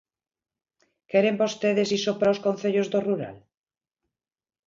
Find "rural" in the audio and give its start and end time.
3.07-3.37